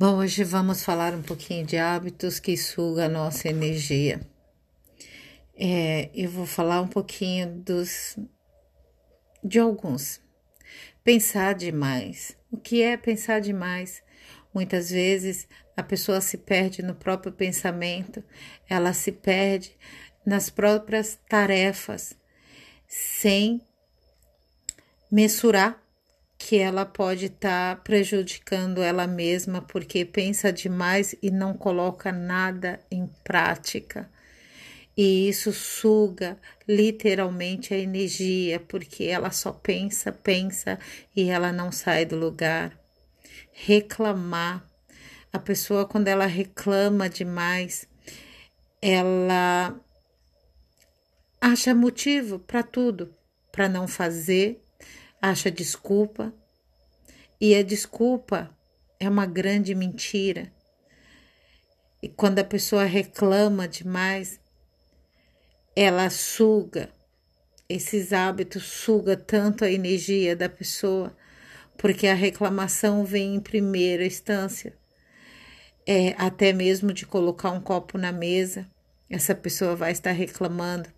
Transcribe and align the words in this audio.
Bom, 0.00 0.18
hoje 0.18 0.44
vamos 0.44 0.84
falar 0.84 1.12
um 1.12 1.22
pouquinho 1.22 1.66
de 1.66 1.76
hábitos 1.76 2.38
que 2.38 2.56
sugam 2.56 3.06
a 3.06 3.08
nossa 3.08 3.48
energia. 3.48 4.20
É, 5.56 6.08
eu 6.14 6.30
vou 6.30 6.46
falar 6.46 6.80
um 6.80 6.86
pouquinho 6.86 7.60
dos 7.62 8.16
de 9.42 9.58
alguns. 9.58 10.20
Pensar 11.02 11.52
demais. 11.52 12.36
O 12.48 12.56
que 12.56 12.80
é 12.80 12.96
pensar 12.96 13.40
demais? 13.40 14.00
Muitas 14.54 14.88
vezes 14.88 15.48
a 15.76 15.82
pessoa 15.82 16.20
se 16.20 16.38
perde 16.38 16.80
no 16.80 16.94
próprio 16.94 17.32
pensamento, 17.32 18.22
ela 18.68 18.92
se 18.92 19.10
perde 19.10 19.76
nas 20.24 20.48
próprias 20.48 21.18
tarefas, 21.28 22.16
sem 22.86 23.60
mensurar 25.10 25.87
que 26.38 26.56
ela 26.56 26.86
pode 26.86 27.26
estar 27.26 27.76
tá 27.76 27.82
prejudicando 27.82 28.80
ela 28.80 29.06
mesma 29.06 29.60
porque 29.60 30.04
pensa 30.04 30.52
demais 30.52 31.14
e 31.20 31.30
não 31.30 31.52
coloca 31.52 32.12
nada 32.12 32.80
em 32.90 33.08
prática. 33.24 34.08
E 34.96 35.28
isso 35.28 35.52
suga 35.52 36.38
literalmente 36.66 37.74
a 37.74 37.78
energia, 37.78 38.58
porque 38.60 39.04
ela 39.04 39.30
só 39.30 39.52
pensa, 39.52 40.10
pensa 40.10 40.78
e 41.14 41.28
ela 41.28 41.52
não 41.52 41.70
sai 41.70 42.04
do 42.04 42.16
lugar. 42.16 42.76
Reclamar. 43.52 44.64
A 45.32 45.38
pessoa, 45.38 45.86
quando 45.86 46.08
ela 46.08 46.26
reclama 46.26 47.08
demais, 47.08 47.86
ela 48.80 49.78
acha 51.40 51.74
motivo 51.74 52.38
para 52.38 52.62
tudo, 52.62 53.14
para 53.52 53.68
não 53.68 53.86
fazer, 53.86 54.60
acha 55.20 55.50
desculpa, 55.50 56.32
e 57.40 57.54
a 57.54 57.62
desculpa 57.62 58.50
é 58.98 59.08
uma 59.08 59.26
grande 59.26 59.74
mentira. 59.74 60.52
E 62.02 62.08
quando 62.08 62.38
a 62.38 62.44
pessoa 62.44 62.84
reclama 62.84 63.66
demais, 63.66 64.40
ela 65.74 66.08
suga, 66.10 66.88
esses 67.68 68.12
hábitos 68.12 68.64
suga 68.64 69.16
tanto 69.16 69.64
a 69.64 69.70
energia 69.70 70.34
da 70.36 70.48
pessoa, 70.48 71.16
porque 71.76 72.06
a 72.06 72.14
reclamação 72.14 73.04
vem 73.04 73.34
em 73.34 73.40
primeira 73.40 74.06
instância. 74.06 74.76
É, 75.86 76.14
até 76.18 76.52
mesmo 76.52 76.92
de 76.92 77.06
colocar 77.06 77.50
um 77.50 77.60
copo 77.60 77.96
na 77.96 78.12
mesa, 78.12 78.66
essa 79.08 79.34
pessoa 79.34 79.74
vai 79.74 79.90
estar 79.90 80.12
reclamando, 80.12 80.88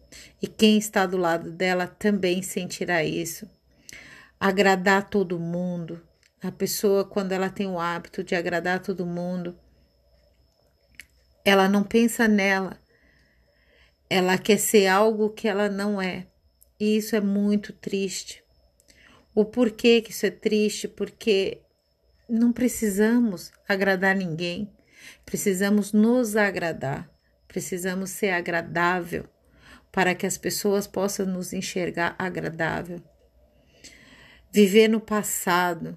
e 0.43 0.47
quem 0.47 0.79
está 0.79 1.07
do 1.07 1.17
lado 1.17 1.51
dela 1.51 1.87
também 1.87 2.43
sentirá 2.43 3.05
isso 3.05 3.49
agradar 4.41 5.11
todo 5.11 5.39
mundo. 5.39 6.01
A 6.43 6.51
pessoa, 6.51 7.05
quando 7.05 7.33
ela 7.33 7.51
tem 7.51 7.67
o 7.67 7.79
hábito 7.79 8.25
de 8.25 8.35
agradar 8.35 8.81
todo 8.81 9.05
mundo, 9.05 9.55
ela 11.45 11.69
não 11.69 11.85
pensa 11.85 12.27
nela, 12.27 12.79
ela 14.09 14.39
quer 14.39 14.59
ser 14.59 14.87
algo 14.87 15.29
que 15.29 15.47
ela 15.47 15.69
não 15.69 16.01
é. 16.01 16.27
E 16.79 16.97
isso 16.97 17.15
é 17.15 17.21
muito 17.21 17.75
triste. 17.75 18.43
O 19.35 19.45
porquê 19.45 20.01
que 20.01 20.11
isso 20.11 20.25
é 20.25 20.31
triste? 20.31 20.89
Porque 20.89 21.61
não 22.27 22.51
precisamos 22.51 23.53
agradar 23.69 24.17
ninguém, 24.17 24.73
precisamos 25.27 25.93
nos 25.93 26.35
agradar, 26.35 27.11
precisamos 27.47 28.11
ser 28.11 28.31
agradável 28.31 29.29
para 29.93 30.15
que 30.15 30.27
as 30.27 30.39
pessoas 30.39 30.87
possam 30.87 31.27
nos 31.27 31.53
enxergar 31.53 32.15
agradável 32.19 33.03
viver 34.51 34.89
no 34.89 35.01
passado. 35.01 35.97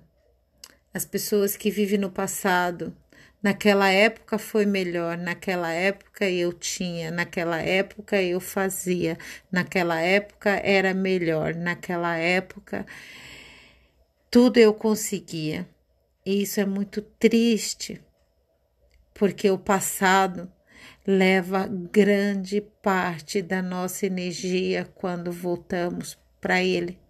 As 0.94 1.06
pessoas 1.06 1.58
que 1.58 1.72
vivem 1.72 1.98
no 1.98 2.12
passado, 2.12 2.96
naquela 3.42 3.90
época 3.90 4.38
foi 4.38 4.66
melhor, 4.66 5.18
naquela 5.18 5.72
época 5.72 6.30
eu 6.30 6.54
tinha, 6.54 7.10
naquela 7.10 7.60
época 7.60 8.22
eu 8.22 8.40
fazia, 8.40 9.18
naquela 9.52 10.00
época 10.00 10.52
era 10.52 10.94
melhor, 10.94 11.56
naquela 11.56 12.16
época 12.16 12.86
tudo 14.30 14.58
eu 14.58 14.74
conseguia. 14.74 15.68
E 16.26 16.44
isso 16.44 16.60
é 16.60 16.66
muito 16.66 17.02
triste, 17.02 18.00
porque 19.14 19.50
o 19.50 19.58
passado 19.58 20.50
leva 21.06 21.68
grande 21.68 22.62
parte 22.62 23.42
da 23.42 23.62
nossa 23.62 24.06
energia 24.06 24.86
quando 24.96 25.32
voltamos 25.32 26.18
para 26.40 26.64
ele 26.64 27.03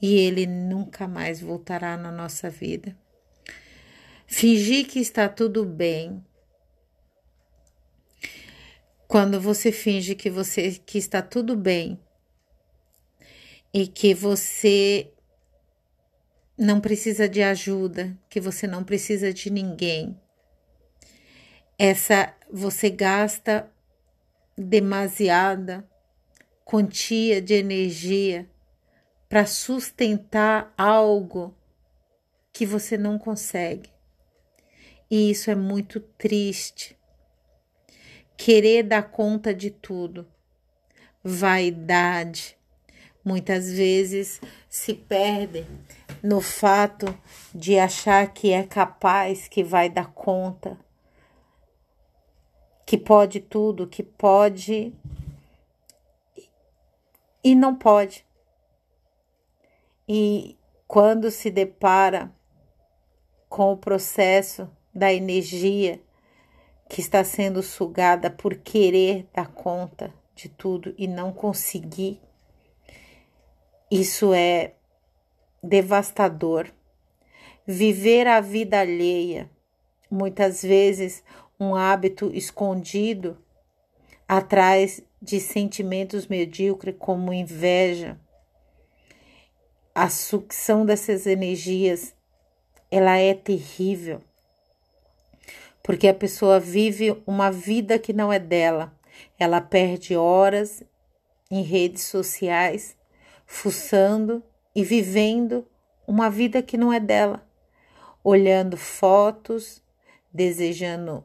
e 0.00 0.16
ele 0.16 0.46
nunca 0.46 1.06
mais 1.06 1.40
voltará 1.40 1.96
na 1.96 2.10
nossa 2.10 2.48
vida. 2.48 2.96
Fingir 4.26 4.86
que 4.86 4.98
está 4.98 5.28
tudo 5.28 5.64
bem. 5.64 6.24
Quando 9.06 9.40
você 9.40 9.72
finge 9.72 10.14
que 10.14 10.30
você 10.30 10.80
que 10.86 10.96
está 10.96 11.20
tudo 11.20 11.56
bem 11.56 12.00
e 13.74 13.86
que 13.86 14.14
você 14.14 15.12
não 16.56 16.80
precisa 16.80 17.28
de 17.28 17.42
ajuda, 17.42 18.16
que 18.28 18.40
você 18.40 18.66
não 18.66 18.84
precisa 18.84 19.32
de 19.32 19.50
ninguém. 19.50 20.20
Essa 21.78 22.34
você 22.52 22.90
gasta 22.90 23.72
demasiada 24.56 25.88
quantia 26.64 27.40
de 27.40 27.54
energia 27.54 28.49
para 29.30 29.46
sustentar 29.46 30.74
algo 30.76 31.54
que 32.52 32.66
você 32.66 32.98
não 32.98 33.16
consegue. 33.16 33.88
E 35.08 35.30
isso 35.30 35.52
é 35.52 35.54
muito 35.54 36.00
triste. 36.00 36.98
Querer 38.36 38.82
dar 38.82 39.04
conta 39.04 39.54
de 39.54 39.70
tudo. 39.70 40.26
Vaidade. 41.22 42.58
Muitas 43.24 43.70
vezes 43.70 44.40
se 44.68 44.94
perde 44.94 45.64
no 46.20 46.40
fato 46.40 47.06
de 47.54 47.78
achar 47.78 48.32
que 48.32 48.50
é 48.50 48.64
capaz, 48.64 49.46
que 49.46 49.62
vai 49.62 49.88
dar 49.88 50.10
conta, 50.12 50.76
que 52.84 52.98
pode 52.98 53.38
tudo, 53.38 53.86
que 53.86 54.02
pode 54.02 54.92
e 57.44 57.54
não 57.54 57.76
pode. 57.76 58.28
E 60.12 60.58
quando 60.88 61.30
se 61.30 61.52
depara 61.52 62.34
com 63.48 63.70
o 63.70 63.76
processo 63.76 64.68
da 64.92 65.14
energia 65.14 66.02
que 66.88 67.00
está 67.00 67.22
sendo 67.22 67.62
sugada 67.62 68.28
por 68.28 68.56
querer 68.56 69.28
dar 69.32 69.46
conta 69.52 70.12
de 70.34 70.48
tudo 70.48 70.92
e 70.98 71.06
não 71.06 71.32
conseguir, 71.32 72.20
isso 73.88 74.34
é 74.34 74.74
devastador. 75.62 76.72
Viver 77.64 78.26
a 78.26 78.40
vida 78.40 78.80
alheia, 78.80 79.48
muitas 80.10 80.60
vezes 80.60 81.22
um 81.58 81.76
hábito 81.76 82.32
escondido 82.34 83.38
atrás 84.26 85.04
de 85.22 85.38
sentimentos 85.38 86.26
medíocres 86.26 86.96
como 86.98 87.32
inveja, 87.32 88.18
a 90.00 90.08
sucção 90.08 90.86
dessas 90.86 91.26
energias 91.26 92.14
ela 92.90 93.18
é 93.18 93.34
terrível. 93.34 94.22
Porque 95.82 96.08
a 96.08 96.14
pessoa 96.14 96.58
vive 96.58 97.22
uma 97.26 97.52
vida 97.52 97.98
que 97.98 98.10
não 98.10 98.32
é 98.32 98.38
dela. 98.38 98.98
Ela 99.38 99.60
perde 99.60 100.16
horas 100.16 100.82
em 101.50 101.60
redes 101.60 102.04
sociais, 102.04 102.96
fuçando 103.44 104.42
e 104.74 104.82
vivendo 104.82 105.68
uma 106.08 106.30
vida 106.30 106.62
que 106.62 106.78
não 106.78 106.90
é 106.90 106.98
dela, 106.98 107.46
olhando 108.24 108.78
fotos, 108.78 109.82
desejando 110.32 111.22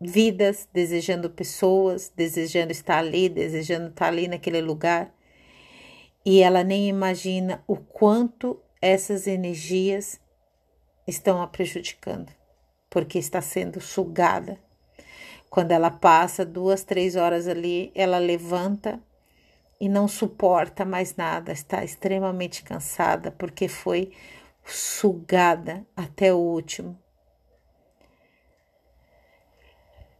vidas, 0.00 0.68
desejando 0.72 1.28
pessoas, 1.28 2.12
desejando 2.14 2.70
estar 2.70 2.98
ali, 2.98 3.28
desejando 3.28 3.88
estar 3.88 4.06
ali 4.06 4.28
naquele 4.28 4.60
lugar 4.60 5.12
e 6.24 6.42
ela 6.42 6.62
nem 6.62 6.88
imagina 6.88 7.62
o 7.66 7.76
quanto 7.76 8.60
essas 8.80 9.26
energias 9.26 10.20
estão 11.06 11.40
a 11.42 11.46
prejudicando, 11.46 12.32
porque 12.90 13.18
está 13.18 13.40
sendo 13.40 13.80
sugada. 13.80 14.58
Quando 15.48 15.72
ela 15.72 15.90
passa 15.90 16.44
duas, 16.44 16.84
três 16.84 17.16
horas 17.16 17.48
ali, 17.48 17.90
ela 17.94 18.18
levanta 18.18 19.00
e 19.80 19.88
não 19.88 20.06
suporta 20.06 20.84
mais 20.84 21.16
nada, 21.16 21.52
está 21.52 21.82
extremamente 21.84 22.62
cansada 22.62 23.30
porque 23.30 23.68
foi 23.68 24.12
sugada 24.64 25.86
até 25.96 26.32
o 26.32 26.38
último. 26.38 26.98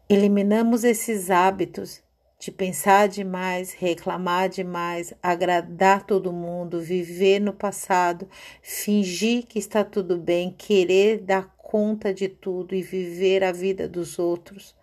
Eliminamos 0.09 0.85
esses 0.85 1.31
hábitos 1.31 2.03
de 2.39 2.53
pensar 2.53 3.09
demais, 3.09 3.73
reclamar 3.73 4.49
demais, 4.49 5.13
agradar 5.21 6.07
todo 6.07 6.33
mundo, 6.33 6.81
viver 6.81 7.41
no 7.41 7.53
passado, 7.53 8.29
fingir 8.63 9.45
que 9.45 9.59
está 9.59 9.83
tudo 9.85 10.17
bem, 10.17 10.55
querer 10.57 11.19
dar 11.19 11.53
conta 11.57 12.15
de 12.15 12.29
tudo 12.29 12.75
e 12.75 12.83
viver 12.83 13.43
a 13.43 13.51
vida 13.51 13.89
dos 13.89 14.19
outros. 14.19 14.75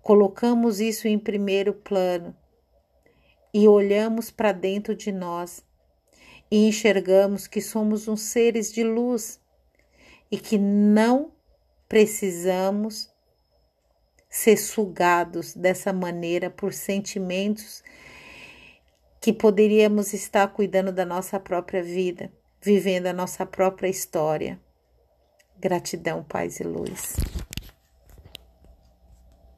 Colocamos 0.00 0.80
isso 0.80 1.08
em 1.08 1.18
primeiro 1.18 1.74
plano 1.74 2.34
e 3.52 3.66
olhamos 3.66 4.30
para 4.30 4.52
dentro 4.52 4.94
de 4.94 5.10
nós 5.10 5.64
e 6.48 6.68
enxergamos 6.68 7.48
que 7.48 7.60
somos 7.60 8.06
uns 8.06 8.20
seres 8.20 8.72
de 8.72 8.84
luz 8.84 9.40
e 10.30 10.38
que 10.38 10.56
não 10.56 11.32
precisamos 11.88 13.10
ser 14.36 14.58
sugados 14.58 15.54
dessa 15.54 15.94
maneira 15.94 16.50
por 16.50 16.74
sentimentos 16.74 17.82
que 19.18 19.32
poderíamos 19.32 20.12
estar 20.12 20.46
cuidando 20.48 20.92
da 20.92 21.06
nossa 21.06 21.40
própria 21.40 21.82
vida, 21.82 22.30
vivendo 22.60 23.06
a 23.06 23.14
nossa 23.14 23.46
própria 23.46 23.88
história. 23.88 24.60
Gratidão, 25.58 26.22
paz 26.22 26.60
e 26.60 26.64
luz. 26.64 27.16